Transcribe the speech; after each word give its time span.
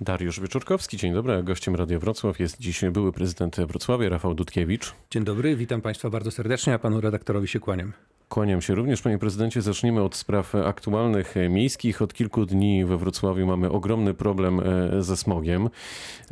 Dariusz 0.00 0.40
Wieczorkowski, 0.40 0.96
dzień 0.96 1.12
dobry. 1.12 1.42
Gościem 1.42 1.76
Radia 1.76 1.98
Wrocław 1.98 2.40
jest 2.40 2.60
dziś 2.60 2.84
były 2.92 3.12
prezydent 3.12 3.56
Wrocławia, 3.56 4.08
Rafał 4.08 4.34
Dudkiewicz. 4.34 4.94
Dzień 5.10 5.24
dobry, 5.24 5.56
witam 5.56 5.80
Państwa 5.80 6.10
bardzo 6.10 6.30
serdecznie, 6.30 6.74
a 6.74 6.78
panu 6.78 7.00
redaktorowi 7.00 7.48
się 7.48 7.60
kłaniam. 7.60 7.92
Kłaniam 8.28 8.62
się 8.62 8.74
również, 8.74 9.02
panie 9.02 9.18
prezydencie. 9.18 9.62
Zaczniemy 9.62 10.02
od 10.02 10.16
spraw 10.16 10.54
aktualnych 10.54 11.34
miejskich. 11.50 12.02
Od 12.02 12.14
kilku 12.14 12.46
dni 12.46 12.84
we 12.84 12.98
Wrocławiu 12.98 13.46
mamy 13.46 13.70
ogromny 13.70 14.14
problem 14.14 14.60
e, 14.60 15.02
ze 15.02 15.16
smogiem. 15.16 15.68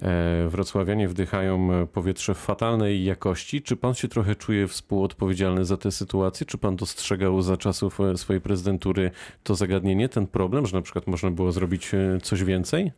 E, 0.03 0.49
wrocławianie 0.49 1.09
wdychają 1.09 1.87
powietrze 1.93 2.35
fatalnej 2.35 3.05
jakości. 3.05 3.63
Czy 3.63 3.77
pan 3.77 3.95
się 3.95 4.09
trochę 4.09 4.35
czuje 4.35 4.69
współodpowiedzialny 4.69 5.65
za 5.65 5.77
tę 5.77 5.93
sytuację? 5.93 6.47
Czy 6.47 6.59
pan 6.59 6.77
dostrzegał 6.77 7.43
za 7.43 7.57
czasów 7.57 8.01
e, 8.01 8.17
swojej 8.17 8.41
prezydentury 8.41 9.11
to 9.43 9.55
zagadnienie, 9.55 10.09
ten 10.09 10.27
problem, 10.27 10.67
że 10.67 10.77
na 10.77 10.83
przykład 10.83 11.07
można 11.07 11.31
było 11.31 11.53
zrobić 11.53 11.91
coś 12.23 12.45
więcej? 12.45 12.93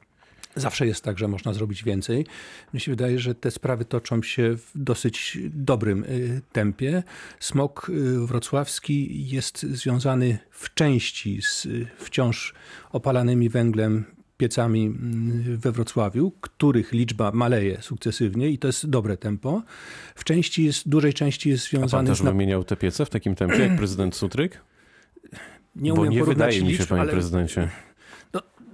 Zawsze 0.60 0.86
jest 0.86 1.04
tak, 1.04 1.18
że 1.18 1.28
można 1.28 1.52
zrobić 1.52 1.84
więcej. 1.84 2.26
Mi 2.74 2.80
się 2.80 2.92
wydaje, 2.92 3.18
że 3.18 3.34
te 3.34 3.50
sprawy 3.50 3.84
toczą 3.84 4.22
się 4.22 4.56
w 4.56 4.70
dosyć 4.74 5.38
dobrym 5.50 6.04
y, 6.04 6.40
tempie. 6.52 7.02
Smog 7.40 7.88
y, 7.88 8.26
wrocławski 8.26 9.28
jest 9.28 9.62
związany 9.62 10.38
w 10.50 10.74
części 10.74 11.42
z 11.42 11.66
y, 11.66 11.86
wciąż 11.98 12.54
opalanymi 12.90 13.48
węglem 13.48 14.04
piecami 14.36 14.86
mm, 14.86 15.56
we 15.56 15.72
Wrocławiu, 15.72 16.32
których 16.40 16.92
liczba 16.92 17.32
maleje 17.32 17.82
sukcesywnie 17.82 18.48
i 18.48 18.58
to 18.58 18.68
jest 18.68 18.90
dobre 18.90 19.16
tempo. 19.16 19.62
W 20.14 20.24
części 20.24 20.64
jest, 20.64 20.88
dużej 20.88 21.14
części 21.14 21.50
jest 21.50 21.64
związany... 21.70 21.90
A 21.90 21.96
pan 21.96 22.06
też 22.06 22.18
z... 22.18 22.22
wymieniał 22.22 22.64
te 22.64 22.76
piece 22.76 23.06
w 23.06 23.10
takim 23.10 23.34
tempie 23.34 23.58
jak 23.58 23.76
prezydent 23.82 24.16
Sutryk? 24.16 24.60
Nie 25.76 25.92
Bo 25.92 26.00
umiem 26.00 26.12
nie 26.12 26.24
wydaje 26.24 26.62
mi 26.62 26.66
się, 26.66 26.72
liczb, 26.72 26.88
panie 26.88 27.00
ale... 27.00 27.12
prezydencie. 27.12 27.68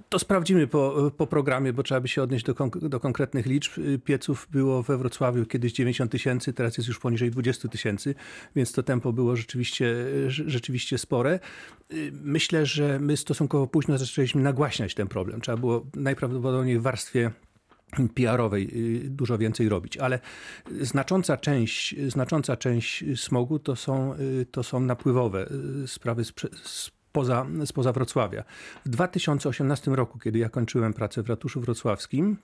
To 0.09 0.19
sprawdzimy 0.19 0.67
po, 0.67 1.11
po 1.17 1.27
programie, 1.27 1.73
bo 1.73 1.83
trzeba 1.83 2.01
by 2.01 2.07
się 2.07 2.23
odnieść 2.23 2.45
do, 2.45 2.53
do 2.81 2.99
konkretnych 2.99 3.45
liczb. 3.45 3.71
Pieców 4.03 4.47
było 4.51 4.83
we 4.83 4.97
Wrocławiu 4.97 5.45
kiedyś 5.45 5.73
90 5.73 6.11
tysięcy, 6.11 6.53
teraz 6.53 6.77
jest 6.77 6.87
już 6.87 6.99
poniżej 6.99 7.31
20 7.31 7.67
tysięcy, 7.67 8.15
więc 8.55 8.71
to 8.71 8.83
tempo 8.83 9.13
było 9.13 9.35
rzeczywiście, 9.35 9.95
rzeczywiście 10.27 10.97
spore. 10.97 11.39
Myślę, 12.11 12.65
że 12.65 12.99
my 12.99 13.17
stosunkowo 13.17 13.67
późno 13.67 13.97
zaczęliśmy 13.97 14.41
nagłaśniać 14.41 14.95
ten 14.95 15.07
problem. 15.07 15.41
Trzeba 15.41 15.57
było 15.57 15.85
najprawdopodobniej 15.95 16.79
w 16.79 16.81
warstwie 16.81 17.31
PR-owej 18.13 18.69
dużo 19.03 19.37
więcej 19.37 19.69
robić, 19.69 19.97
ale 19.97 20.19
znacząca 20.81 21.37
część, 21.37 21.95
znacząca 22.07 22.57
część 22.57 23.03
smogu 23.15 23.59
to 23.59 23.75
są, 23.75 24.15
to 24.51 24.63
są 24.63 24.79
napływowe 24.79 25.49
sprawy 25.87 26.23
spoza, 27.15 27.45
spoza 27.65 27.93
Wrocławia. 27.93 28.43
W 28.85 28.89
2018 28.89 29.91
roku, 29.91 30.19
kiedy 30.19 30.39
ja 30.39 30.49
kończyłem 30.49 30.93
pracę 30.93 31.23
w 31.23 31.29
ratuszu 31.29 31.61
wrocławskim, 31.61 32.37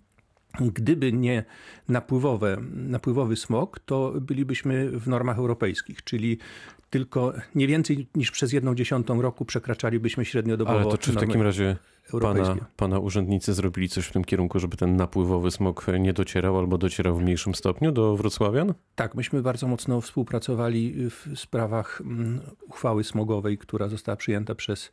Gdyby 0.59 1.13
nie 1.13 1.44
napływowe, 1.89 2.58
napływowy 2.73 3.36
smog, 3.36 3.80
to 3.80 4.13
bylibyśmy 4.22 4.89
w 5.00 5.08
normach 5.08 5.38
europejskich, 5.38 6.03
czyli 6.03 6.38
tylko 6.92 7.34
nie 7.56 7.67
więcej 7.67 8.08
niż 8.16 8.31
przez 8.31 8.53
jedną 8.53 8.75
dziesiątą 8.75 9.22
roku 9.22 9.45
przekraczalibyśmy 9.45 10.25
średniodobowo. 10.25 10.80
Ale 10.80 10.92
to 10.92 10.97
czy 10.97 11.11
w 11.11 11.16
takim 11.16 11.42
razie 11.42 11.78
pana, 12.22 12.56
pana 12.78 13.00
urzędnicy 13.00 13.53
zrobili 13.53 13.89
coś 13.89 14.06
w 14.06 14.11
tym 14.11 14.23
kierunku, 14.23 14.59
żeby 14.59 14.78
ten 14.78 14.95
napływowy 14.95 15.52
smog 15.52 15.86
nie 16.00 16.14
docierał 16.14 16.59
albo 16.59 16.78
docierał 16.78 17.16
w 17.16 17.22
mniejszym 17.22 17.56
stopniu 17.56 17.92
do 17.92 18.16
wrocławian? 18.16 18.73
Tak, 18.95 19.16
myśmy 19.16 19.42
bardzo 19.42 19.67
mocno 19.67 20.02
współpracowali 20.02 21.09
w 21.09 21.28
sprawach 21.36 22.02
mm, 22.02 22.42
uchwały 22.67 23.03
smogowej, 23.03 23.58
która 23.58 23.88
została 23.88 24.16
przyjęta 24.16 24.56
przez 24.56 24.92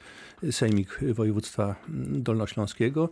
Sejmik 0.50 1.00
Województwa 1.14 1.74
Dolnośląskiego. 2.08 3.08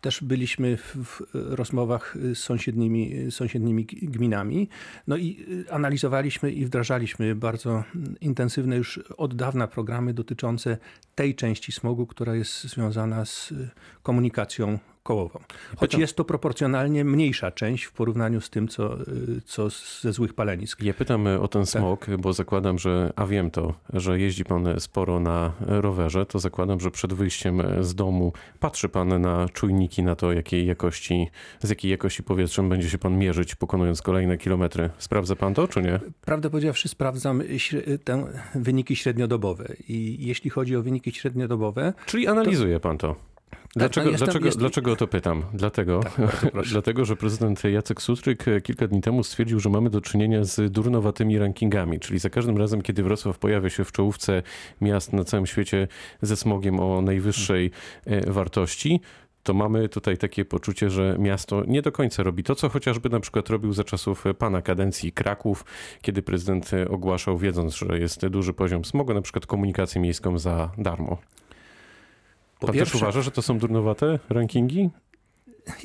Też 0.00 0.24
byliśmy 0.24 0.76
w 0.76 1.20
rozmowach 1.32 2.16
z 2.34 2.38
sąsiednimi, 2.38 3.30
sąsiednimi 3.30 3.84
gminami. 3.86 4.68
No 5.06 5.16
i 5.16 5.46
analizowaliśmy 5.70 6.52
i 6.52 6.64
wdrażaliśmy 6.64 7.34
bardzo 7.34 7.84
intensywne 8.30 8.76
już 8.76 8.98
od 9.16 9.34
dawna 9.34 9.66
programy 9.68 10.14
dotyczące 10.14 10.78
tej 11.14 11.34
części 11.34 11.72
smogu, 11.72 12.06
która 12.06 12.34
jest 12.34 12.64
związana 12.64 13.24
z 13.24 13.54
komunikacją 14.02 14.78
kołową. 15.02 15.40
Choć 15.76 15.94
jest 15.94 16.16
to 16.16 16.24
proporcjonalnie 16.24 17.04
mniejsza 17.04 17.50
część 17.50 17.84
w 17.84 17.92
porównaniu 17.92 18.40
z 18.40 18.50
tym, 18.50 18.68
co, 18.68 18.96
co 19.44 19.68
ze 20.00 20.12
złych 20.12 20.34
palenisk. 20.34 20.82
Ja 20.82 20.94
pytam 20.94 21.26
o 21.26 21.48
ten 21.48 21.62
tak. 21.62 21.70
smog, 21.70 22.06
tak. 22.06 22.16
bo 22.20 22.32
zakładam, 22.32 22.78
że, 22.78 23.12
a 23.16 23.26
wiem 23.26 23.50
to, 23.50 23.74
że 23.92 24.20
jeździ 24.20 24.44
pan 24.44 24.80
sporo 24.80 25.20
na 25.20 25.52
rowerze, 25.60 26.26
to 26.26 26.38
zakładam, 26.38 26.80
że 26.80 26.90
przed 26.90 27.12
wyjściem 27.12 27.62
z 27.80 27.94
domu 27.94 28.32
patrzy 28.60 28.88
pan 28.88 29.20
na 29.20 29.48
czujniki, 29.48 30.02
na 30.02 30.16
to, 30.16 30.32
jakiej 30.32 30.66
jakości, 30.66 31.28
z 31.60 31.70
jakiej 31.70 31.90
jakości 31.90 32.22
powietrzem 32.22 32.68
będzie 32.68 32.90
się 32.90 32.98
pan 32.98 33.18
mierzyć, 33.18 33.54
pokonując 33.54 34.02
kolejne 34.02 34.38
kilometry. 34.38 34.90
Sprawdza 34.98 35.36
pan 35.36 35.54
to, 35.54 35.68
czy 35.68 35.82
nie? 35.82 36.00
Prawdę 36.20 36.50
powiedziawszy, 36.50 36.88
sprawdzam 36.88 37.42
te 38.04 38.26
wyniki 38.54 38.96
średniodobowe. 38.96 39.74
I 39.88 40.26
jeśli 40.26 40.50
chodzi 40.50 40.76
o 40.76 40.82
wyniki 40.82 41.12
średniodobowe... 41.12 41.92
Czyli 42.06 42.26
analizuje 42.26 42.74
to... 42.74 42.80
pan 42.80 42.98
to? 42.98 43.29
Dlaczego, 43.76 44.04
tak, 44.04 44.04
no 44.04 44.10
jestem, 44.10 44.26
dlaczego, 44.26 44.46
jestem... 44.46 44.60
dlaczego 44.60 44.92
o 44.92 44.96
to 44.96 45.06
pytam? 45.06 45.42
Dlatego, 45.54 46.00
tak, 46.00 46.52
dlatego, 46.72 47.04
że 47.04 47.16
prezydent 47.16 47.64
Jacek 47.64 48.02
Sutryk 48.02 48.44
kilka 48.62 48.86
dni 48.86 49.00
temu 49.00 49.24
stwierdził, 49.24 49.60
że 49.60 49.70
mamy 49.70 49.90
do 49.90 50.00
czynienia 50.00 50.44
z 50.44 50.72
durnowatymi 50.72 51.38
rankingami, 51.38 52.00
czyli 52.00 52.18
za 52.18 52.30
każdym 52.30 52.58
razem, 52.58 52.82
kiedy 52.82 53.02
Wrocław 53.02 53.38
pojawia 53.38 53.70
się 53.70 53.84
w 53.84 53.92
czołówce 53.92 54.42
miast 54.80 55.12
na 55.12 55.24
całym 55.24 55.46
świecie 55.46 55.88
ze 56.22 56.36
smogiem 56.36 56.80
o 56.80 57.02
najwyższej 57.02 57.70
e, 58.06 58.30
wartości, 58.30 59.00
to 59.42 59.54
mamy 59.54 59.88
tutaj 59.88 60.18
takie 60.18 60.44
poczucie, 60.44 60.90
że 60.90 61.16
miasto 61.18 61.64
nie 61.66 61.82
do 61.82 61.92
końca 61.92 62.22
robi 62.22 62.42
to, 62.42 62.54
co 62.54 62.68
chociażby 62.68 63.08
na 63.08 63.20
przykład 63.20 63.50
robił 63.50 63.72
za 63.72 63.84
czasów 63.84 64.24
pana 64.38 64.62
kadencji 64.62 65.12
Kraków, 65.12 65.64
kiedy 66.02 66.22
prezydent 66.22 66.70
ogłaszał, 66.90 67.38
wiedząc, 67.38 67.74
że 67.74 67.98
jest 67.98 68.26
duży 68.26 68.52
poziom 68.52 68.84
smogu, 68.84 69.14
na 69.14 69.22
przykład 69.22 69.46
komunikację 69.46 70.00
miejską 70.00 70.38
za 70.38 70.70
darmo. 70.78 71.18
Po 72.60 72.66
Pan 72.66 72.74
pierwsze, 72.74 72.92
też 72.92 73.02
uważa, 73.02 73.22
że 73.22 73.30
to 73.30 73.42
są 73.42 73.58
durnowate 73.58 74.18
rankingi? 74.28 74.90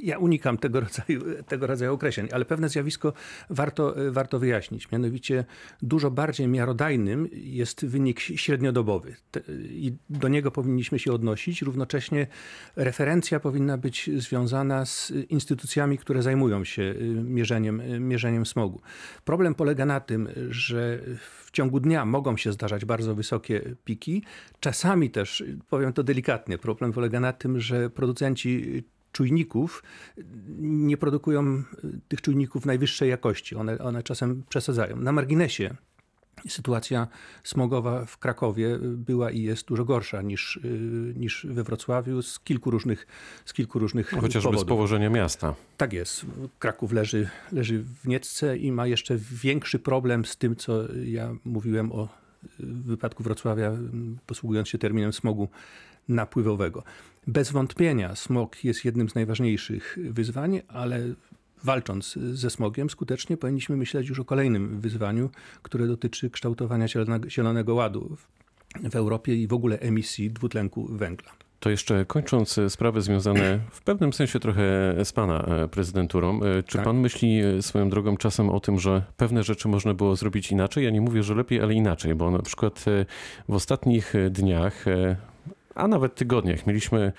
Ja 0.03 0.17
unikam 0.17 0.57
tego 0.57 0.79
rodzaju, 0.79 1.21
tego 1.47 1.67
rodzaju 1.67 1.93
określeń, 1.93 2.27
ale 2.31 2.45
pewne 2.45 2.69
zjawisko 2.69 3.13
warto, 3.49 3.95
warto 4.11 4.39
wyjaśnić. 4.39 4.91
Mianowicie 4.91 5.45
dużo 5.81 6.11
bardziej 6.11 6.47
miarodajnym 6.47 7.29
jest 7.31 7.85
wynik 7.85 8.19
średniodobowy 8.19 9.15
i 9.69 9.93
do 10.09 10.27
niego 10.27 10.51
powinniśmy 10.51 10.99
się 10.99 11.13
odnosić. 11.13 11.61
Równocześnie 11.61 12.27
referencja 12.75 13.39
powinna 13.39 13.77
być 13.77 14.09
związana 14.17 14.85
z 14.85 15.11
instytucjami, 15.29 15.97
które 15.97 16.21
zajmują 16.21 16.63
się 16.63 16.81
y, 16.81 17.23
mierzeniem, 17.23 17.81
y, 17.81 17.99
mierzeniem 17.99 18.45
smogu. 18.45 18.81
Problem 19.25 19.55
polega 19.55 19.85
na 19.85 19.99
tym, 19.99 20.29
że 20.49 20.99
w 21.45 21.51
ciągu 21.51 21.79
dnia 21.79 22.05
mogą 22.05 22.37
się 22.37 22.51
zdarzać 22.51 22.85
bardzo 22.85 23.15
wysokie 23.15 23.75
piki. 23.85 24.23
Czasami 24.59 25.09
też, 25.09 25.43
powiem 25.69 25.93
to 25.93 26.03
delikatnie, 26.03 26.57
problem 26.57 26.91
polega 26.91 27.19
na 27.19 27.33
tym, 27.33 27.59
że 27.59 27.89
producenci 27.89 28.83
czujników 29.15 29.83
nie 30.57 30.97
produkują 30.97 31.63
tych 32.07 32.21
czujników 32.21 32.65
najwyższej 32.65 33.09
jakości. 33.09 33.55
One, 33.55 33.79
one 33.79 34.03
czasem 34.03 34.43
przesadzają. 34.49 34.95
Na 34.97 35.11
marginesie 35.11 35.75
sytuacja 36.47 37.07
smogowa 37.43 38.05
w 38.05 38.17
Krakowie 38.17 38.79
była 38.81 39.31
i 39.31 39.41
jest 39.41 39.67
dużo 39.67 39.85
gorsza 39.85 40.21
niż, 40.21 40.59
niż 41.15 41.47
we 41.49 41.63
Wrocławiu 41.63 42.21
z 42.21 42.39
kilku 42.39 42.71
różnych, 42.71 43.07
z 43.45 43.53
kilku 43.53 43.79
różnych 43.79 44.09
Chociażby 44.09 44.41
powodów. 44.41 44.61
z 44.61 44.65
położenia 44.65 45.09
miasta. 45.09 45.55
Tak 45.77 45.93
jest. 45.93 46.25
Kraków 46.59 46.91
leży, 46.91 47.29
leży 47.51 47.83
w 48.03 48.07
Niecce 48.07 48.57
i 48.57 48.71
ma 48.71 48.87
jeszcze 48.87 49.17
większy 49.31 49.79
problem 49.79 50.25
z 50.25 50.37
tym, 50.37 50.55
co 50.55 50.93
ja 51.03 51.35
mówiłem 51.45 51.91
o 51.91 52.07
wypadku 52.59 53.23
Wrocławia, 53.23 53.71
posługując 54.25 54.69
się 54.69 54.77
terminem 54.77 55.13
smogu 55.13 55.49
napływowego. 56.09 56.83
Bez 57.27 57.51
wątpienia 57.51 58.15
smog 58.15 58.63
jest 58.63 58.85
jednym 58.85 59.09
z 59.09 59.15
najważniejszych 59.15 59.97
wyzwań, 60.09 60.61
ale 60.67 60.99
walcząc 61.63 62.13
ze 62.33 62.49
smogiem 62.49 62.89
skutecznie 62.89 63.37
powinniśmy 63.37 63.77
myśleć 63.77 64.09
już 64.09 64.19
o 64.19 64.25
kolejnym 64.25 64.81
wyzwaniu, 64.81 65.29
które 65.61 65.87
dotyczy 65.87 66.29
kształtowania 66.29 66.87
zielonego 67.27 67.75
ładu 67.75 68.17
w 68.89 68.95
Europie 68.95 69.35
i 69.35 69.47
w 69.47 69.53
ogóle 69.53 69.79
emisji 69.79 70.31
dwutlenku 70.31 70.87
węgla. 70.91 71.31
To 71.59 71.69
jeszcze 71.69 72.05
kończąc 72.05 72.59
sprawy 72.69 73.01
związane 73.01 73.59
w 73.71 73.81
pewnym 73.81 74.13
sensie 74.13 74.39
trochę 74.39 74.61
z 75.03 75.11
pana 75.11 75.45
e, 75.45 75.67
prezydenturą, 75.67 76.43
e, 76.43 76.63
czy 76.63 76.77
tak. 76.77 76.85
pan 76.85 76.97
myśli 76.97 77.39
e, 77.39 77.61
swoją 77.61 77.89
drogą 77.89 78.17
czasem 78.17 78.49
o 78.49 78.59
tym, 78.59 78.79
że 78.79 79.03
pewne 79.17 79.43
rzeczy 79.43 79.67
można 79.67 79.93
było 79.93 80.15
zrobić 80.15 80.51
inaczej? 80.51 80.83
Ja 80.83 80.89
nie 80.89 81.01
mówię, 81.01 81.23
że 81.23 81.35
lepiej, 81.35 81.61
ale 81.61 81.73
inaczej, 81.73 82.15
bo 82.15 82.31
na 82.31 82.41
przykład 82.41 82.85
w 83.49 83.53
ostatnich 83.53 84.13
dniach 84.29 84.85
a 85.75 85.87
nawet 85.87 86.15
tygodniach. 86.15 86.67
Mieliśmy 86.67 87.11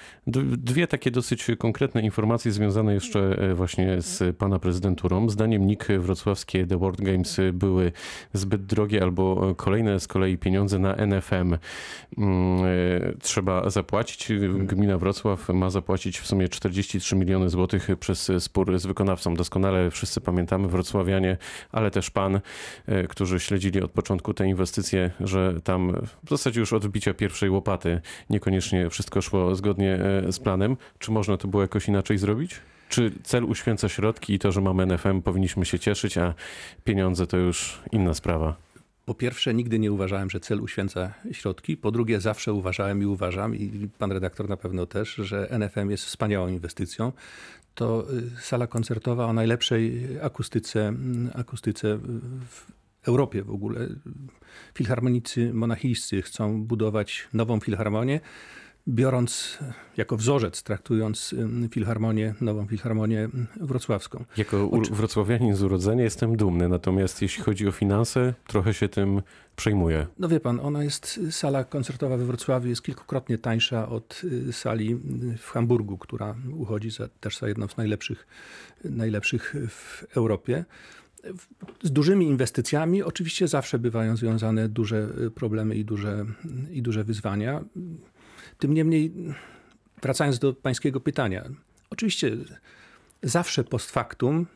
dwie 0.57 0.87
takie 0.87 1.11
dosyć 1.11 1.47
konkretne 1.59 2.03
informacje 2.03 2.53
związane 2.53 2.95
jeszcze 2.95 3.21
e, 3.21 3.55
właśnie 3.55 4.03
z 4.03 4.37
pana 4.37 4.59
prezydenturą. 4.59 5.29
Zdaniem 5.29 5.67
NIK 5.67 5.87
wrocławskie 5.99 6.67
The 6.67 6.79
World 6.79 7.01
Games 7.01 7.41
były 7.53 7.93
zbyt 8.33 8.67
drogie 8.67 9.03
albo 9.03 9.55
kolejne 9.55 10.01
z 10.01 10.09
kolei 10.09 10.39
pieniądze 10.39 10.79
na 10.79 10.95
NFM 10.95 11.33
mm, 11.33 12.65
e, 12.65 13.13
trzeba 13.21 13.71
zapłacić. 13.71 14.33
Gmina 14.59 14.99
Wrocław 14.99 15.49
ma 15.49 15.71
zapłacić 15.71 16.21
w 16.21 16.27
sumie 16.27 16.49
43 16.49 17.17
miliony 17.17 17.51
złotych 17.51 17.89
przez 18.01 18.33
spór 18.39 18.79
z 18.79 18.87
wykonawcą. 18.87 19.35
Doskonale 19.35 19.91
wszyscy 19.91 20.21
pamiętamy, 20.21 20.69
wrocławianie, 20.69 21.37
ale 21.73 21.91
też 21.91 22.11
pan, 22.11 22.41
e, 22.87 23.07
którzy 23.09 23.41
śledzili 23.41 23.83
od 23.83 23.91
początku 23.91 24.35
te 24.35 24.49
inwestycje, 24.49 25.11
że 25.21 25.61
tam 25.65 25.93
w 26.25 26.31
zasadzie 26.31 26.61
już 26.61 26.73
od 26.73 26.87
wbicia 26.87 27.15
pierwszej 27.15 27.51
łopaty 27.51 28.01
niekoniecznie 28.47 28.91
wszystko 28.91 29.23
szło 29.23 29.55
zgodnie 29.55 29.95
e, 29.95 30.33
z 30.33 30.39
planem. 30.39 30.77
Czy 30.99 31.11
można 31.11 31.37
to 31.37 31.49
było 31.49 31.63
jakoś 31.63 31.89
inaczej 31.89 32.19
zrobić? 32.19 32.61
Czy 32.89 33.13
cel 33.23 33.45
uświęca 33.45 33.89
środki 33.89 34.35
i 34.35 34.39
to, 34.39 34.53
że 34.53 34.61
mamy 34.61 34.87
NFM, 34.87 35.23
powinniśmy 35.23 35.65
się 35.65 35.79
cieszyć, 35.79 36.19
a 36.19 36.35
pieniądze 36.85 37.27
to 37.27 37.37
już 37.37 37.83
inna 37.93 38.15
sprawa? 38.15 38.57
Po 39.05 39.15
pierwsze, 39.15 39.55
nigdy 39.55 39.79
nie 39.79 39.93
uważałem, 39.93 40.31
że 40.31 40.41
cel 40.41 40.61
uświęca 40.61 41.15
środki. 41.33 41.77
Po 41.77 41.91
drugie, 41.91 42.21
zawsze 42.21 42.53
uważałem 42.53 43.03
i 43.03 43.07
uważam, 43.07 43.55
i 43.55 43.89
pan 43.99 44.13
redaktor 44.13 44.49
na 44.49 44.57
pewno 44.57 44.87
też, 44.87 45.15
że 45.15 45.51
NFM 45.51 45.91
jest 45.91 46.05
wspaniałą 46.05 46.49
inwestycją. 46.49 47.13
To 47.75 48.07
y, 48.13 48.41
sala 48.41 48.67
koncertowa 48.67 49.27
o 49.27 49.33
najlepszej 49.33 50.09
akustyce, 50.23 50.89
mm, 50.89 51.31
akustyce 51.35 51.99
w 52.51 52.67
Europie 53.07 53.43
w 53.43 53.51
ogóle. 53.51 53.89
Filharmonicy 54.75 55.55
monachijscy 55.55 56.23
chcą 56.23 56.63
budować 56.63 57.29
nową 57.33 57.61
filharmonię 57.61 58.21
biorąc 58.89 59.59
jako 59.97 60.17
wzorzec, 60.17 60.63
traktując 60.63 61.35
filharmonię, 61.71 62.35
nową 62.41 62.67
filharmonię 62.67 63.29
wrocławską. 63.61 64.25
Jako 64.37 64.71
wrocławianin 64.91 65.57
z 65.57 65.63
urodzenia 65.63 66.05
jestem 66.05 66.37
dumny, 66.37 66.69
natomiast 66.69 67.23
jeśli 67.23 67.43
chodzi 67.43 67.69
o 67.69 67.73
finanse, 67.73 68.35
trochę 68.47 68.75
się 68.75 68.89
tym 68.89 69.23
przejmuję. 69.57 70.07
No 70.19 70.29
wie 70.29 70.41
pan, 70.41 70.61
ona 70.61 70.85
jest, 70.85 71.21
sala 71.31 71.65
koncertowa 71.65 72.17
we 72.17 72.25
Wrocławiu 72.25 72.69
jest 72.69 72.83
kilkukrotnie 72.83 73.39
tańsza 73.39 73.89
od 73.89 74.23
y, 74.25 74.53
sali 74.53 74.97
w 75.39 75.51
Hamburgu, 75.51 75.99
która 75.99 76.35
uchodzi 76.57 76.91
za, 76.91 77.09
też 77.21 77.39
za 77.39 77.49
jedną 77.49 77.69
z 77.69 77.77
najlepszych, 77.77 78.27
najlepszych 78.85 79.55
w 79.69 80.05
Europie. 80.17 80.65
Z 81.83 81.91
dużymi 81.91 82.27
inwestycjami 82.27 83.03
oczywiście 83.03 83.49
zawsze 83.49 83.79
bywają 83.79 84.17
związane 84.17 84.69
duże 84.69 85.09
y, 85.27 85.31
problemy 85.31 85.75
i 85.75 85.85
duże, 85.85 86.25
i 86.71 86.83
duże 86.83 87.05
wyzwania. 87.05 87.65
Tym 88.59 88.75
niemniej, 88.75 89.13
wracając 90.03 90.39
do 90.39 90.55
pańskiego 90.55 91.01
pytania, 91.01 91.45
oczywiście 91.91 92.37
zawsze 93.23 93.65
post 93.65 93.91
factum 93.91 94.47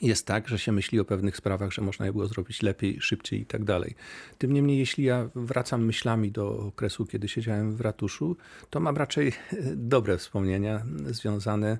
jest 0.00 0.26
tak, 0.26 0.48
że 0.48 0.58
się 0.58 0.72
myśli 0.72 1.00
o 1.00 1.04
pewnych 1.04 1.36
sprawach, 1.36 1.72
że 1.72 1.82
można 1.82 2.06
je 2.06 2.12
było 2.12 2.26
zrobić 2.26 2.62
lepiej, 2.62 3.00
szybciej 3.00 3.40
i 3.40 3.46
tak 3.46 3.64
dalej. 3.64 3.94
Tym 4.38 4.52
niemniej, 4.52 4.78
jeśli 4.78 5.04
ja 5.04 5.28
wracam 5.34 5.84
myślami 5.84 6.32
do 6.32 6.58
okresu, 6.58 7.06
kiedy 7.06 7.28
siedziałem 7.28 7.76
w 7.76 7.80
ratuszu, 7.80 8.36
to 8.70 8.80
mam 8.80 8.96
raczej 8.96 9.32
dobre 9.94 10.18
wspomnienia 10.18 10.82
związane 11.06 11.78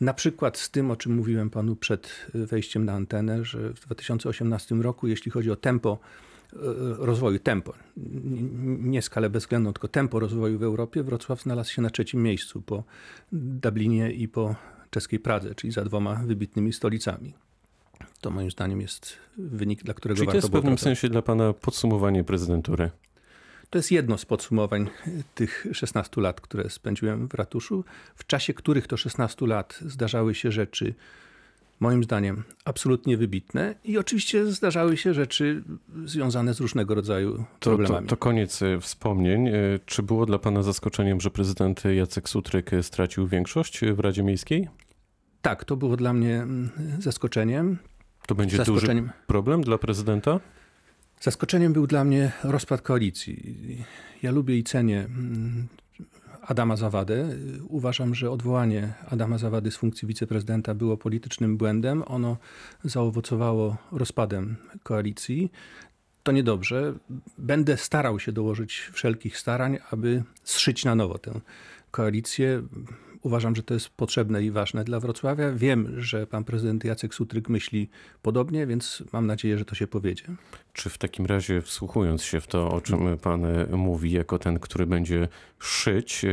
na 0.00 0.14
przykład 0.14 0.58
z 0.58 0.70
tym, 0.70 0.90
o 0.90 0.96
czym 0.96 1.14
mówiłem 1.14 1.50
panu 1.50 1.76
przed 1.76 2.26
wejściem 2.34 2.84
na 2.84 2.92
antenę, 2.92 3.44
że 3.44 3.74
w 3.74 3.80
2018 3.80 4.74
roku, 4.74 5.06
jeśli 5.06 5.30
chodzi 5.30 5.50
o 5.50 5.56
tempo 5.56 5.98
E, 6.56 6.56
rozwoju, 6.98 7.38
tempo, 7.38 7.74
nie 8.78 9.02
skalę 9.02 9.30
bezwzględną, 9.30 9.72
tylko 9.72 9.88
tempo 9.88 10.18
rozwoju 10.18 10.58
w 10.58 10.62
Europie, 10.62 11.02
Wrocław 11.02 11.42
znalazł 11.42 11.72
się 11.72 11.82
na 11.82 11.90
trzecim 11.90 12.22
miejscu 12.22 12.62
po 12.62 12.84
Dublinie 13.32 14.12
i 14.12 14.28
po 14.28 14.54
czeskiej 14.90 15.18
Pradze, 15.18 15.54
czyli 15.54 15.72
za 15.72 15.84
dwoma 15.84 16.14
wybitnymi 16.14 16.72
stolicami. 16.72 17.34
To 18.20 18.30
moim 18.30 18.50
zdaniem 18.50 18.80
jest 18.80 19.16
wynik, 19.38 19.82
dla 19.82 19.94
którego 19.94 20.16
czyli 20.16 20.26
warto 20.26 20.40
to 20.40 20.46
jest 20.46 20.48
w 20.48 20.52
pewnym 20.52 20.78
sensie 20.78 21.08
dla 21.08 21.22
pana 21.22 21.52
podsumowanie 21.52 22.24
prezydentury. 22.24 22.90
To 23.74 23.78
jest 23.78 23.92
jedno 23.92 24.18
z 24.18 24.24
podsumowań 24.24 24.90
tych 25.34 25.66
16 25.72 26.20
lat, 26.20 26.40
które 26.40 26.70
spędziłem 26.70 27.28
w 27.28 27.34
ratuszu, 27.34 27.84
w 28.14 28.26
czasie 28.26 28.54
których 28.54 28.86
to 28.86 28.96
16 28.96 29.46
lat 29.46 29.78
zdarzały 29.86 30.34
się 30.34 30.52
rzeczy 30.52 30.94
moim 31.80 32.04
zdaniem 32.04 32.42
absolutnie 32.64 33.16
wybitne 33.16 33.74
i 33.84 33.98
oczywiście 33.98 34.46
zdarzały 34.46 34.96
się 34.96 35.14
rzeczy 35.14 35.62
związane 36.04 36.54
z 36.54 36.60
różnego 36.60 36.94
rodzaju 36.94 37.44
problemami. 37.60 38.06
To, 38.06 38.10
to, 38.10 38.16
to 38.16 38.16
koniec 38.16 38.62
e, 38.62 38.80
wspomnień. 38.80 39.48
E, 39.48 39.52
czy 39.86 40.02
było 40.02 40.26
dla 40.26 40.38
pana 40.38 40.62
zaskoczeniem, 40.62 41.20
że 41.20 41.30
prezydent 41.30 41.82
Jacek 41.84 42.28
Sutryk 42.28 42.70
stracił 42.82 43.26
większość 43.26 43.80
w 43.80 44.00
Radzie 44.00 44.22
Miejskiej? 44.22 44.68
Tak, 45.42 45.64
to 45.64 45.76
było 45.76 45.96
dla 45.96 46.12
mnie 46.12 46.36
mm, 46.36 46.70
zaskoczeniem. 46.98 47.78
To 48.26 48.34
będzie 48.34 48.64
duży 48.64 49.02
problem 49.26 49.62
dla 49.62 49.78
prezydenta? 49.78 50.40
Zaskoczeniem 51.24 51.72
był 51.72 51.86
dla 51.86 52.04
mnie 52.04 52.32
rozpad 52.42 52.82
koalicji. 52.82 53.56
Ja 54.22 54.30
lubię 54.30 54.58
i 54.58 54.64
cenię 54.64 54.98
mm, 54.98 55.68
Adama 56.42 56.76
Zawadę. 56.76 57.28
Uważam, 57.68 58.14
że 58.14 58.30
odwołanie 58.30 58.92
Adama 59.10 59.38
Zawady 59.38 59.70
z 59.70 59.76
funkcji 59.76 60.08
wiceprezydenta 60.08 60.74
było 60.74 60.96
politycznym 60.96 61.56
błędem. 61.56 62.02
Ono 62.06 62.36
zaowocowało 62.84 63.76
rozpadem 63.92 64.56
koalicji. 64.82 65.52
To 66.22 66.32
niedobrze. 66.32 66.94
Będę 67.38 67.76
starał 67.76 68.20
się 68.20 68.32
dołożyć 68.32 68.90
wszelkich 68.92 69.38
starań, 69.38 69.78
aby 69.90 70.22
zszyć 70.42 70.84
na 70.84 70.94
nowo 70.94 71.18
tę 71.18 71.40
koalicję. 71.90 72.62
Uważam, 73.24 73.56
że 73.56 73.62
to 73.62 73.74
jest 73.74 73.88
potrzebne 73.88 74.42
i 74.42 74.50
ważne 74.50 74.84
dla 74.84 75.00
Wrocławia. 75.00 75.52
Wiem, 75.52 76.00
że 76.00 76.26
pan 76.26 76.44
prezydent 76.44 76.84
Jacek 76.84 77.14
Sutryk 77.14 77.48
myśli 77.48 77.88
podobnie, 78.22 78.66
więc 78.66 79.04
mam 79.12 79.26
nadzieję, 79.26 79.58
że 79.58 79.64
to 79.64 79.74
się 79.74 79.86
powiedzie. 79.86 80.24
Czy 80.72 80.90
w 80.90 80.98
takim 80.98 81.26
razie, 81.26 81.62
wsłuchując 81.62 82.22
się 82.22 82.40
w 82.40 82.46
to, 82.46 82.70
o 82.70 82.80
czym 82.80 83.18
pan 83.18 83.42
mówi, 83.70 84.12
jako 84.12 84.38
ten, 84.38 84.58
który 84.58 84.86
będzie 84.86 85.28
szyć, 85.58 86.24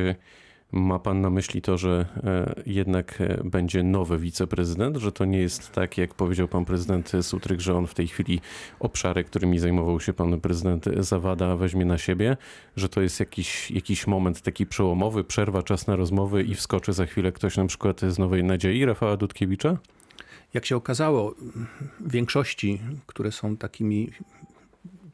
ma 0.72 1.00
pan 1.00 1.22
na 1.22 1.30
myśli 1.30 1.62
to, 1.62 1.78
że 1.78 2.06
e, 2.24 2.64
jednak 2.66 3.22
e, 3.22 3.42
będzie 3.44 3.84
nowy 3.84 4.18
wiceprezydent, 4.18 4.98
że 4.98 5.12
to 5.12 5.26
nie 5.26 5.40
jest 5.40 5.72
tak, 5.72 5.98
jak 5.98 6.14
powiedział 6.14 6.48
pan 6.48 6.66
prezydent 6.66 7.12
Sutryk, 7.22 7.60
że 7.60 7.76
on 7.76 7.88
w 7.88 7.94
tej 7.94 8.08
chwili 8.08 8.42
obszary, 8.80 9.24
którymi 9.24 9.60
zajmował 9.60 10.00
się 10.00 10.14
pan 10.14 10.40
prezydent 10.40 10.86
Zawada, 11.00 11.56
weźmie 11.56 11.86
na 11.86 11.98
siebie, 11.98 12.38
że 12.76 12.90
to 12.90 13.02
jest 13.02 13.20
jakiś, 13.20 13.72
jakiś 13.72 14.08
moment 14.08 14.42
taki 14.42 14.66
przełomowy, 14.66 15.24
przerwa, 15.24 15.64
czas 15.64 15.88
na 15.88 15.96
rozmowy 15.96 16.44
i 16.44 16.56
wskoczy 16.56 16.94
za 16.94 17.06
chwilę 17.06 17.32
ktoś 17.32 17.58
na 17.58 17.66
przykład 17.66 18.02
z 18.02 18.20
Nowej 18.20 18.44
Nadziei, 18.44 18.86
Rafała 18.86 19.18
Dudkiewicza? 19.18 19.78
Jak 20.54 20.66
się 20.66 20.76
okazało, 20.76 21.36
większości, 22.06 22.80
które 23.08 23.32
są 23.32 23.58
takimi 23.58 24.12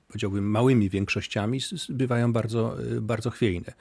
powiedziałbym, 0.08 0.50
małymi 0.50 0.90
większościami 0.90 1.60
bywają 1.90 2.34
bardzo, 2.34 2.84
y, 2.84 3.02
bardzo 3.02 3.30
chwiejne. 3.30 3.74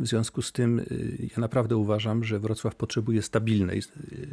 W 0.00 0.06
związku 0.06 0.42
z 0.42 0.52
tym 0.52 0.78
y, 0.78 1.28
ja 1.36 1.40
naprawdę 1.40 1.76
uważam, 1.76 2.24
że 2.24 2.38
Wrocław 2.38 2.74
potrzebuje 2.74 3.22
stabilnej 3.22 3.78
y, 3.78 4.28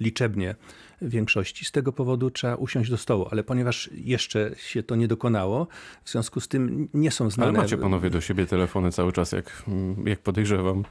liczebnie 0.00 0.54
większości. 1.02 1.64
Z 1.64 1.72
tego 1.72 1.92
powodu 1.92 2.30
trzeba 2.30 2.54
usiąść 2.54 2.90
do 2.90 2.96
stołu, 2.96 3.26
ale 3.30 3.44
ponieważ 3.44 3.90
jeszcze 3.92 4.50
się 4.56 4.82
to 4.82 4.96
nie 4.96 5.08
dokonało, 5.08 5.66
w 6.04 6.10
związku 6.10 6.40
z 6.40 6.48
tym 6.48 6.88
nie 6.94 7.10
są 7.10 7.30
znane... 7.30 7.50
Ale 7.50 7.58
macie 7.58 7.78
panowie 7.78 8.10
do 8.10 8.20
siebie 8.20 8.46
telefony 8.46 8.92
cały 8.92 9.12
czas, 9.12 9.32
jak, 9.32 9.62
jak 10.04 10.20
podejrzewam. 10.20 10.84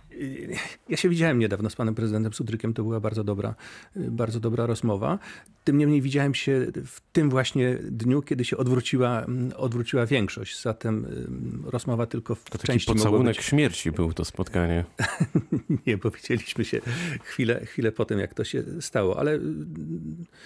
Ja 0.89 0.97
się 0.97 1.09
widziałem 1.09 1.39
niedawno 1.39 1.69
z 1.69 1.75
panem 1.75 1.95
prezydentem 1.95 2.33
Sudrykiem, 2.33 2.73
to 2.73 2.83
była 2.83 2.99
bardzo 2.99 3.23
dobra, 3.23 3.55
bardzo 3.95 4.39
dobra 4.39 4.65
rozmowa. 4.65 5.19
Tym 5.63 5.77
niemniej 5.77 6.01
widziałem 6.01 6.35
się 6.35 6.67
w 6.85 7.01
tym 7.11 7.29
właśnie 7.29 7.77
dniu, 7.83 8.21
kiedy 8.21 8.45
się 8.45 8.57
odwróciła, 8.57 9.25
odwróciła 9.55 10.05
większość. 10.05 10.61
Zatem 10.61 11.07
rozmowa 11.65 12.05
tylko 12.05 12.35
w 12.35 12.43
to 12.43 12.57
taki 12.57 12.67
części 12.67 12.93
pocałunek 12.93 13.35
być... 13.35 13.45
śmierci 13.45 13.91
był 13.91 14.13
to 14.13 14.25
spotkanie. 14.25 14.85
nie, 15.87 15.97
bo 15.97 16.11
widzieliśmy 16.11 16.65
się 16.65 16.81
chwilę, 17.23 17.65
chwilę 17.65 17.91
po 17.91 18.05
tym, 18.05 18.19
jak 18.19 18.33
to 18.33 18.43
się 18.43 18.63
stało, 18.81 19.19
ale 19.19 19.39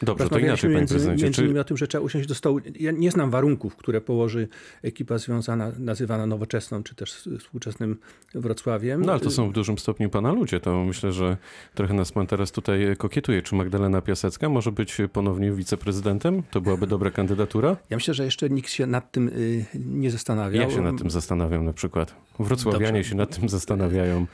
Dobrze, 0.01 0.29
to 0.29 0.39
inaczej, 0.39 0.69
między, 0.69 1.07
między 1.07 1.31
Czy... 1.31 1.41
innymi 1.41 1.59
o 1.59 1.63
tym, 1.63 1.77
że 1.77 1.87
trzeba 1.87 2.03
usiąść 2.03 2.27
do 2.27 2.35
stołu. 2.35 2.59
Ja 2.79 2.91
nie 2.91 3.11
znam 3.11 3.31
warunków, 3.31 3.75
które 3.75 4.01
położy 4.01 4.47
ekipa 4.83 5.17
związana, 5.17 5.71
nazywana 5.79 6.25
nowoczesną, 6.25 6.83
czy 6.83 6.95
też 6.95 7.27
współczesnym 7.39 7.97
Wrocławiem. 8.35 9.01
No 9.05 9.11
ale 9.11 9.21
to 9.21 9.31
są 9.31 9.49
w 9.49 9.53
dużym 9.53 9.77
stopniu 9.77 10.09
pana 10.09 10.31
ludzie. 10.31 10.59
To 10.59 10.83
myślę, 10.83 11.11
że 11.11 11.37
trochę 11.75 11.93
nas 11.93 12.11
pan 12.11 12.27
teraz 12.27 12.51
tutaj 12.51 12.95
kokietuje. 12.97 13.41
Czy 13.41 13.55
Magdalena 13.55 14.01
Piasecka 14.01 14.49
może 14.49 14.71
być 14.71 14.97
ponownie 15.13 15.51
wiceprezydentem? 15.51 16.43
To 16.51 16.61
byłaby 16.61 16.87
dobra 16.87 17.11
kandydatura? 17.11 17.77
Ja 17.89 17.97
myślę, 17.97 18.13
że 18.13 18.25
jeszcze 18.25 18.49
nikt 18.49 18.69
się 18.69 18.87
nad 18.87 19.11
tym 19.11 19.27
y, 19.27 19.65
nie 19.75 20.11
zastanawiał. 20.11 20.69
Ja 20.69 20.75
się 20.75 20.81
nad 20.81 20.97
tym 20.97 21.09
zastanawiam 21.09 21.65
na 21.65 21.73
przykład. 21.73 22.15
Wrocławianie 22.39 22.99
Dobrze. 22.99 23.09
się 23.09 23.15
nad 23.15 23.39
tym 23.39 23.49
zastanawiają. 23.49 24.25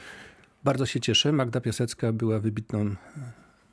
Bardzo 0.64 0.86
się 0.86 1.00
cieszę. 1.00 1.32
Magda 1.32 1.62
Piasecka 1.62 2.14
była 2.14 2.40
wybitną 2.40 2.96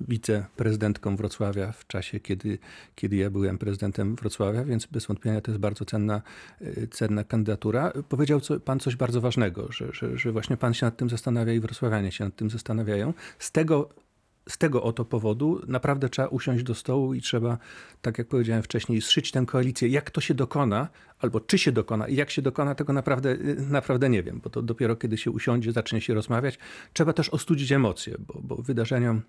wiceprezydentką 0.01 1.17
Wrocławia 1.17 1.73
w 1.73 1.87
czasie, 1.87 2.21
kiedy, 2.21 2.59
kiedy 2.95 3.17
ja 3.17 3.31
byłem 3.31 3.59
prezydentem 3.59 4.17
Wrocławia, 4.17 4.65
więc 4.65 4.87
bez 4.87 5.07
wątpienia 5.07 5.41
to 5.41 5.51
jest 5.51 5.61
bardzo 5.61 5.85
cenna, 5.85 6.23
e, 6.61 6.87
cenna 6.87 7.25
kandydatura. 7.25 7.93
Powiedział 8.09 8.41
co, 8.41 8.61
pan 8.61 8.81
coś 8.81 8.97
bardzo 8.97 9.21
ważnego, 9.21 9.73
że, 9.73 9.93
że, 9.93 10.19
że 10.19 10.33
właśnie 10.33 10.57
pan 10.57 10.75
się 10.75 10.87
nad 10.87 10.97
tym 10.97 11.11
zastanawia 11.11 11.53
i 11.53 11.61
wrocławianie 11.61 12.13
się 12.13 12.25
nad 12.25 12.37
tym 12.37 12.51
zastanawiają. 12.51 13.15
Z 13.39 13.53
tego 13.53 13.89
z 14.49 14.59
tego 14.59 14.83
oto 14.83 15.05
powodu 15.05 15.61
naprawdę 15.69 16.09
trzeba 16.09 16.29
usiąść 16.29 16.65
do 16.65 16.75
stołu 16.75 17.15
i 17.15 17.21
trzeba, 17.21 17.59
tak 18.03 18.19
jak 18.19 18.29
powiedziałem 18.29 18.63
wcześniej, 18.63 19.01
zszyć 19.01 19.31
tę 19.31 19.47
koalicję. 19.47 19.89
Jak 19.89 20.11
to 20.11 20.21
się 20.21 20.35
dokona, 20.35 20.89
albo 21.19 21.41
czy 21.41 21.59
się 21.59 21.73
dokona 21.73 22.09
i 22.09 22.17
jak 22.17 22.31
się 22.31 22.43
dokona, 22.43 22.75
tego 22.75 22.93
naprawdę, 22.93 23.37
naprawdę 23.71 24.11
nie 24.11 24.23
wiem, 24.23 24.41
bo 24.45 24.51
to 24.51 24.63
dopiero 24.63 24.97
kiedy 24.97 25.19
się 25.19 25.31
usiądzie, 25.31 25.73
zacznie 25.73 26.01
się 26.01 26.15
rozmawiać. 26.15 26.59
Trzeba 26.93 27.13
też 27.13 27.29
ostudzić 27.29 27.73
emocje, 27.73 28.15
bo, 28.19 28.41
bo 28.43 28.57
wydarzeniom 28.57 29.23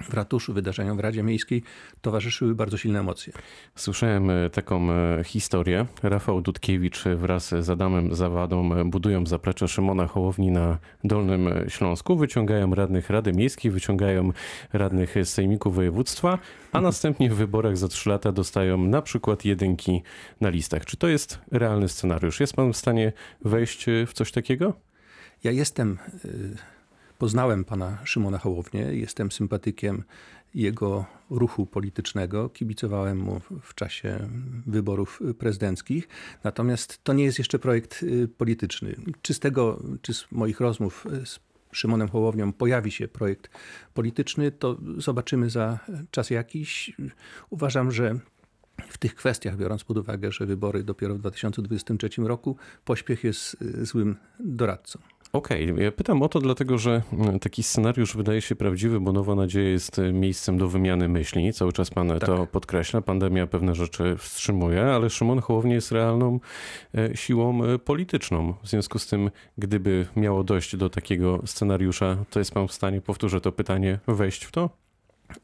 w 0.00 0.14
ratuszu, 0.14 0.52
wydarzeniom 0.52 0.96
w 0.96 1.00
Radzie 1.00 1.22
Miejskiej 1.22 1.62
towarzyszyły 2.00 2.54
bardzo 2.54 2.76
silne 2.76 3.00
emocje. 3.00 3.32
Słyszałem 3.76 4.30
e, 4.30 4.50
taką 4.50 4.92
e, 4.92 5.24
historię. 5.24 5.86
Rafał 6.02 6.40
Dudkiewicz 6.40 7.04
wraz 7.04 7.48
z 7.60 7.70
Adamem 7.70 8.14
Zawadą 8.14 8.74
e, 8.74 8.84
budują 8.84 9.26
zaplecze 9.26 9.68
Szymona 9.68 10.06
Hołowni 10.06 10.50
na 10.50 10.78
Dolnym 11.04 11.48
Śląsku, 11.68 12.16
wyciągają 12.16 12.74
radnych 12.74 13.10
Rady 13.10 13.32
Miejskiej, 13.32 13.70
wyciągają 13.70 14.32
radnych 14.72 15.14
z 15.24 15.28
Sejmiku 15.28 15.70
Województwa, 15.70 16.38
a 16.72 16.80
następnie 16.90 17.30
w 17.30 17.34
wyborach 17.34 17.76
za 17.76 17.88
trzy 17.88 18.10
lata 18.10 18.32
dostają 18.32 18.78
na 18.78 19.02
przykład 19.02 19.44
jedynki 19.44 20.02
na 20.40 20.48
listach. 20.48 20.84
Czy 20.84 20.96
to 20.96 21.08
jest 21.08 21.38
realny 21.50 21.88
scenariusz? 21.88 22.40
Jest 22.40 22.54
pan 22.54 22.72
w 22.72 22.76
stanie 22.76 23.12
wejść 23.44 23.86
w 24.06 24.12
coś 24.12 24.32
takiego? 24.32 24.72
Ja 25.44 25.50
jestem 25.50 25.98
Poznałem 27.22 27.64
pana 27.64 27.98
Szymona 28.04 28.38
Hołownię, 28.38 28.80
jestem 28.80 29.32
sympatykiem 29.32 30.02
jego 30.54 31.04
ruchu 31.30 31.66
politycznego, 31.66 32.48
kibicowałem 32.48 33.18
mu 33.18 33.40
w 33.62 33.74
czasie 33.74 34.28
wyborów 34.66 35.20
prezydenckich. 35.38 36.08
Natomiast 36.44 37.04
to 37.04 37.12
nie 37.12 37.24
jest 37.24 37.38
jeszcze 37.38 37.58
projekt 37.58 38.02
y, 38.02 38.28
polityczny. 38.28 38.96
Czy 39.22 39.34
z 39.34 39.40
tego, 39.40 39.82
czy 40.02 40.14
z 40.14 40.26
moich 40.32 40.60
rozmów 40.60 41.06
z 41.24 41.40
Szymonem 41.72 42.08
Hołownią 42.08 42.52
pojawi 42.52 42.90
się 42.90 43.08
projekt 43.08 43.50
polityczny, 43.94 44.52
to 44.52 44.76
zobaczymy 44.96 45.50
za 45.50 45.78
czas 46.10 46.30
jakiś. 46.30 46.96
Uważam, 47.50 47.92
że 47.92 48.18
w 48.88 48.98
tych 48.98 49.14
kwestiach, 49.14 49.56
biorąc 49.56 49.84
pod 49.84 49.98
uwagę, 49.98 50.32
że 50.32 50.46
wybory 50.46 50.84
dopiero 50.84 51.14
w 51.14 51.18
2023 51.18 52.08
roku, 52.22 52.56
pośpiech 52.84 53.24
jest 53.24 53.62
y, 53.62 53.86
złym 53.86 54.16
doradcą. 54.40 54.98
Okej, 55.32 55.72
okay. 55.72 55.84
ja 55.84 55.92
pytam 55.92 56.22
o 56.22 56.28
to 56.28 56.40
dlatego, 56.40 56.78
że 56.78 57.02
mm, 57.12 57.38
taki 57.38 57.62
scenariusz 57.62 58.16
wydaje 58.16 58.40
się 58.40 58.56
prawdziwy, 58.56 59.00
bo 59.00 59.12
Nowa 59.12 59.34
Nadzieja 59.34 59.68
jest 59.68 59.98
e, 59.98 60.12
miejscem 60.12 60.58
do 60.58 60.68
wymiany 60.68 61.08
myśli. 61.08 61.52
Cały 61.52 61.72
czas 61.72 61.90
pan 61.90 62.08
tak. 62.08 62.24
to 62.26 62.46
podkreśla. 62.46 63.00
Pandemia 63.00 63.46
pewne 63.46 63.74
rzeczy 63.74 64.16
wstrzymuje, 64.16 64.82
ale 64.82 65.10
Szymon 65.10 65.40
Hołownia 65.40 65.74
jest 65.74 65.92
realną 65.92 66.40
e, 66.94 67.16
siłą 67.16 67.64
e, 67.64 67.78
polityczną. 67.78 68.54
W 68.62 68.68
związku 68.68 68.98
z 68.98 69.06
tym, 69.06 69.30
gdyby 69.58 70.06
miało 70.16 70.44
dojść 70.44 70.76
do 70.76 70.90
takiego 70.90 71.40
scenariusza, 71.46 72.16
to 72.30 72.38
jest 72.38 72.52
pan 72.52 72.68
w 72.68 72.72
stanie, 72.72 73.00
powtórzę 73.00 73.40
to 73.40 73.52
pytanie, 73.52 73.98
wejść 74.06 74.44
w 74.44 74.52
to? 74.52 74.70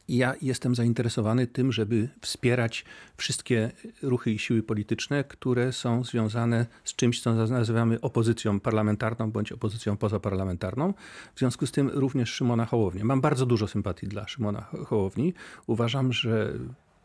Ja 0.09 0.35
jestem 0.42 0.75
zainteresowany 0.75 1.47
tym, 1.47 1.73
żeby 1.73 2.09
wspierać 2.21 2.85
wszystkie 3.16 3.71
ruchy 4.02 4.30
i 4.30 4.38
siły 4.38 4.62
polityczne, 4.62 5.25
które 5.25 5.73
są 5.73 6.04
związane 6.04 6.66
z 6.85 6.95
czymś, 6.95 7.21
co 7.21 7.35
nazywamy 7.35 8.00
opozycją 8.00 8.61
parlamentarną 8.61 9.30
bądź 9.30 9.52
opozycją 9.52 9.97
pozaparlamentarną. 9.97 10.95
W 11.35 11.38
związku 11.38 11.66
z 11.66 11.73
tym 11.73 11.90
również 11.95 12.30
Szymona 12.30 12.66
Hołownię. 12.66 13.04
Mam 13.04 13.21
bardzo 13.21 13.47
dużo 13.47 13.68
sympatii 13.68 14.07
dla 14.07 14.28
Szymona 14.28 14.66
Hołowni. 14.87 15.35
Uważam, 15.66 16.12
że 16.12 16.52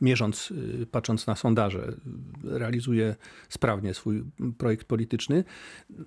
mierząc, 0.02 0.52
y, 0.82 0.86
patrząc 0.92 1.28
na 1.28 1.36
sondaże, 1.36 1.94
realizuje 2.44 3.16
sprawnie 3.50 3.94
swój 3.94 4.24
projekt 4.58 4.88
polityczny. 4.88 5.44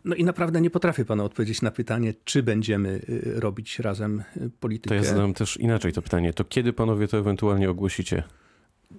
No 0.04 0.14
i 0.14 0.24
naprawdę 0.24 0.60
nie 0.60 0.70
potrafię 0.70 1.04
panu 1.04 1.24
odpowiedzieć 1.24 1.62
na 1.62 1.70
pytanie, 1.70 2.14
czy 2.24 2.42
będziemy 2.42 2.88
y, 3.08 3.40
robić 3.40 3.78
razem 3.78 4.22
y, 4.36 4.50
politykę. 4.60 4.88
To 4.88 4.94
ja 4.94 5.02
zadam 5.02 5.34
też 5.34 5.56
inaczej 5.56 5.92
to 5.92 6.02
pytanie. 6.02 6.32
To 6.32 6.44
kiedy 6.44 6.72
panowie 6.72 7.08
to 7.08 7.18
ewentualnie 7.18 7.70
ogłosicie? 7.70 8.22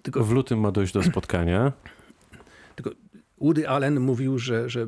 Tylko 0.04 0.24
w 0.24 0.32
lutym 0.32 0.60
ma 0.60 0.72
dojść 0.72 0.94
do 0.94 1.04
spotkania. 1.04 1.72
Tylko 2.76 2.92
Woody 3.42 3.70
Allen 3.70 4.00
mówił, 4.00 4.40
że, 4.40 4.70
że 4.70 4.88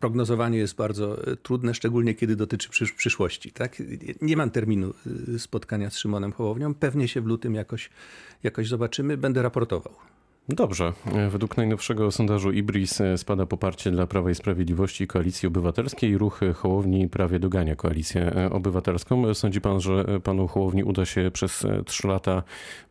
prognozowanie 0.00 0.58
jest 0.58 0.76
bardzo 0.76 1.26
e, 1.26 1.36
trudne, 1.36 1.74
szczególnie 1.74 2.14
kiedy 2.14 2.36
dotyczy 2.36 2.68
przysz 2.68 2.92
przyszłości. 2.92 3.52
Tak? 3.52 3.82
Nie 4.20 4.36
mam 4.36 4.50
terminu 4.50 4.94
e, 5.34 5.38
spotkania 5.38 5.90
z 5.90 5.96
Szymonem 5.98 6.32
Hołownią. 6.32 6.74
Pewnie 6.74 7.08
się 7.08 7.20
w 7.20 7.26
lutym 7.26 7.54
jakoś, 7.54 7.90
jakoś 8.42 8.68
zobaczymy. 8.68 9.16
Będę 9.16 9.42
raportował. 9.42 10.11
Dobrze. 10.48 10.92
Według 11.30 11.56
najnowszego 11.56 12.10
sondażu 12.10 12.52
IBRIS 12.52 13.00
e, 13.00 13.18
spada 13.18 13.46
poparcie 13.46 13.90
dla 13.90 14.06
Prawa 14.06 14.30
i 14.30 14.34
Sprawiedliwości 14.34 15.06
Koalicji 15.06 15.46
Obywatelskiej. 15.46 16.18
Ruch 16.18 16.40
Hołowni 16.54 17.08
prawie 17.08 17.38
dogania 17.38 17.76
Koalicję 17.76 18.50
Obywatelską. 18.50 19.34
Sądzi 19.34 19.60
pan, 19.60 19.80
że 19.80 20.20
panu 20.20 20.48
Hołowni 20.48 20.84
uda 20.84 21.04
się 21.04 21.30
przez 21.32 21.66
trzy 21.86 22.08
lata 22.08 22.42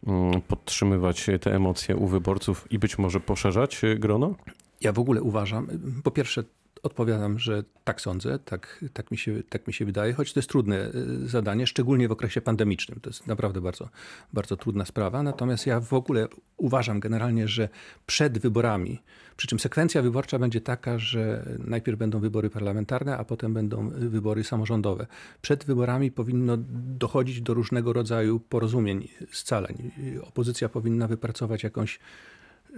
mm, 0.08 0.42
podtrzymywać 0.42 1.28
te 1.42 1.56
emocje 1.56 1.96
u 1.96 2.08
wyborców 2.08 2.72
i 2.72 2.80
być 2.80 2.98
może 2.98 3.20
poszerzać 3.20 3.82
grono? 3.98 4.36
Ja 4.82 4.92
w 4.92 5.00
ogóle 5.00 5.22
uważam, 5.22 5.68
po 6.04 6.12
pierwsze, 6.12 6.44
odpowiadam, 6.84 7.40
że 7.40 7.64
tak 7.84 8.02
sądzę, 8.02 8.40
tak, 8.40 8.86
tak, 8.94 9.12
mi 9.12 9.18
się, 9.18 9.44
tak 9.50 9.68
mi 9.68 9.74
się 9.74 9.86
wydaje, 9.86 10.14
choć 10.14 10.34
to 10.34 10.40
jest 10.40 10.50
trudne 10.50 10.92
y, 10.96 11.28
zadanie, 11.28 11.68
szczególnie 11.68 12.08
w 12.08 12.12
okresie 12.12 12.42
pandemicznym. 12.42 13.00
To 13.00 13.10
jest 13.10 13.28
naprawdę 13.28 13.62
bardzo, 13.62 13.90
bardzo 14.34 14.58
trudna 14.58 14.86
sprawa. 14.86 15.24
Natomiast 15.24 15.66
ja 15.66 15.80
w 15.80 15.94
ogóle 15.94 16.28
uważam 16.58 17.00
generalnie, 17.00 17.48
że 17.48 17.70
przed 18.06 18.38
wyborami, 18.38 19.02
przy 19.38 19.48
czym 19.48 19.60
sekwencja 19.60 20.02
wyborcza 20.02 20.40
będzie 20.40 20.62
taka, 20.62 21.00
że 21.00 21.46
najpierw 21.60 21.98
będą 21.98 22.20
wybory 22.20 22.50
parlamentarne, 22.50 23.18
a 23.18 23.24
potem 23.24 23.54
będą 23.54 23.90
wybory 23.90 24.44
samorządowe. 24.44 25.08
Przed 25.42 25.66
wyborami 25.66 26.12
powinno 26.12 26.58
dochodzić 26.98 27.42
do 27.42 27.54
różnego 27.54 27.94
rodzaju 27.94 28.40
porozumień, 28.40 29.08
scaleń. 29.32 29.92
Opozycja 30.24 30.70
powinna 30.70 31.08
wypracować 31.08 31.64
jakąś 31.64 32.00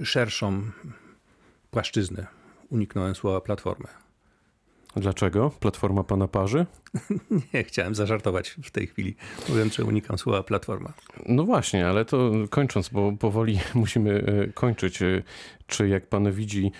szerszą 0.03 0.61
płaszczyznę. 1.71 2.42
Uniknąłem 2.73 3.15
słowa 3.15 3.41
platformę. 3.41 4.02
Dlaczego? 4.95 5.51
Platforma 5.59 6.03
pana 6.03 6.27
parzy? 6.27 6.65
Nie, 7.53 7.63
chciałem 7.63 7.95
zażartować 7.95 8.49
w 8.63 8.71
tej 8.71 8.87
chwili, 8.87 9.15
mówiąc, 9.49 9.75
że 9.75 9.85
unikam 9.85 10.17
słowa 10.17 10.43
platforma. 10.43 10.93
No 11.25 11.43
właśnie, 11.43 11.87
ale 11.87 12.05
to 12.05 12.31
kończąc, 12.49 12.89
bo 12.89 13.11
powoli 13.11 13.59
musimy 13.75 14.23
e, 14.25 14.47
kończyć. 14.53 15.01
E, 15.01 15.23
czy 15.67 15.87
jak 15.87 16.07
pan 16.07 16.31
widzi 16.31 16.71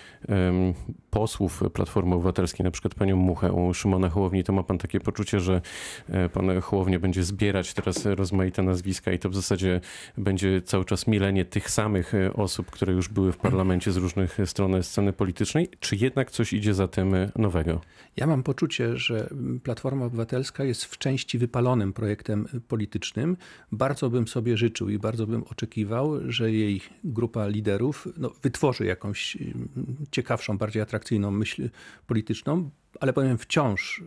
posłów 1.10 1.62
Platformy 1.72 2.14
Obywatelskiej, 2.14 2.64
na 2.64 2.70
przykład 2.70 2.94
panią 2.94 3.16
Muchę 3.16 3.74
Szymona 3.74 4.08
Hołowni, 4.08 4.44
to 4.44 4.52
ma 4.52 4.62
pan 4.62 4.78
takie 4.78 5.00
poczucie, 5.00 5.40
że 5.40 5.60
e, 6.08 6.28
pan 6.28 6.60
Hołownia 6.60 7.00
będzie 7.00 7.24
zbierać 7.24 7.74
teraz 7.74 8.06
rozmaite 8.06 8.62
nazwiska 8.62 9.12
i 9.12 9.18
to 9.18 9.28
w 9.28 9.34
zasadzie 9.34 9.80
będzie 10.18 10.62
cały 10.62 10.84
czas 10.84 11.06
milenie 11.06 11.44
tych 11.44 11.70
samych 11.70 12.12
osób, 12.34 12.70
które 12.70 12.92
już 12.92 13.08
były 13.08 13.32
w 13.32 13.36
parlamencie 13.36 13.92
z 13.92 13.96
różnych 13.96 14.38
stron 14.44 14.82
sceny 14.82 15.12
politycznej, 15.12 15.68
czy 15.80 15.96
jednak 15.96 16.30
coś 16.30 16.52
idzie 16.52 16.74
za 16.74 16.88
tym 16.88 17.14
nowego? 17.36 17.80
Ja 18.16 18.26
mam 18.26 18.42
poczucie, 18.42 18.96
że 18.98 19.28
Platforma 19.62 20.04
Obywatelska 20.04 20.64
jest 20.64 20.84
w 20.84 20.98
części 20.98 21.38
wypalonym 21.38 21.92
projektem 21.92 22.46
politycznym. 22.68 23.36
Bardzo 23.72 24.10
bym 24.10 24.28
sobie 24.28 24.56
życzył 24.56 24.88
i 24.88 24.98
bardzo 24.98 25.26
bym 25.26 25.42
oczekiwał, 25.42 26.30
że 26.30 26.52
jej 26.52 26.80
grupa 27.04 27.48
liderów 27.48 28.08
no, 28.16 28.32
wytworzy 28.42 28.86
jakąś 28.86 29.36
mm, 29.36 29.68
ciekawszą, 30.10 30.58
bardziej 30.58 30.82
atrakcyjną 30.82 31.30
myśl 31.30 31.70
polityczną, 32.06 32.70
ale 33.00 33.12
powiem 33.12 33.38
wciąż 33.38 34.02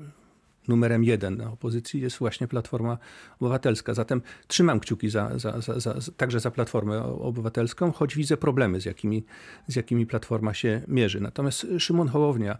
numerem 0.67 1.03
jeden 1.03 1.37
na 1.37 1.51
opozycji 1.51 2.01
jest 2.01 2.17
właśnie 2.17 2.47
Platforma 2.47 2.97
Obywatelska. 3.39 3.93
Zatem 3.93 4.21
trzymam 4.47 4.79
kciuki 4.79 5.09
za, 5.09 5.39
za, 5.39 5.61
za, 5.61 5.95
także 6.17 6.39
za 6.39 6.51
Platformę 6.51 7.03
Obywatelską, 7.03 7.91
choć 7.91 8.15
widzę 8.15 8.37
problemy, 8.37 8.81
z 8.81 8.85
jakimi, 8.85 9.25
z 9.67 9.75
jakimi 9.75 10.05
Platforma 10.05 10.53
się 10.53 10.81
mierzy. 10.87 11.21
Natomiast 11.21 11.67
Szymon 11.79 12.07
Hołownia 12.07 12.57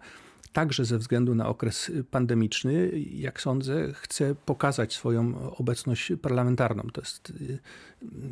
także 0.58 0.86
ze 0.86 0.98
względu 0.98 1.36
na 1.36 1.48
okres 1.48 1.92
pandemiczny, 2.12 2.92
jak 3.12 3.42
sądzę, 3.42 3.94
chce 3.94 4.36
pokazać 4.36 4.94
swoją 4.94 5.52
obecność 5.52 6.12
parlamentarną. 6.22 6.84
To 6.94 7.02
jest, 7.02 7.34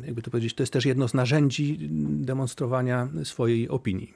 jakby 0.04 0.22
to 0.22 0.30
powiedzieć, 0.30 0.54
to 0.54 0.62
jest 0.62 0.72
też 0.72 0.86
jedno 0.86 1.08
z 1.08 1.14
narzędzi 1.14 1.78
demonstrowania 2.10 3.08
swojej 3.24 3.68
opinii. 3.68 4.14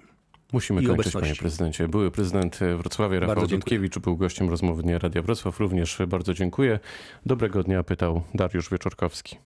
Musimy 0.52 0.80
kończyć, 0.80 0.94
obecności. 0.94 1.20
panie 1.20 1.34
prezydencie. 1.34 1.88
Były 1.88 2.10
prezydent 2.10 2.58
Wrocławia, 2.78 3.20
Rafał 3.20 3.46
Dudkiewicz, 3.46 3.98
był 3.98 4.16
gościem 4.16 4.48
rozmowy 4.50 4.82
Dnia 4.82 4.98
Radia 4.98 5.22
Wrocław. 5.22 5.60
Również 5.60 5.98
bardzo 6.08 6.34
dziękuję. 6.34 6.78
Dobrego 7.26 7.62
dnia, 7.62 7.82
pytał 7.82 8.22
Dariusz 8.34 8.70
Wieczorkowski. 8.70 9.36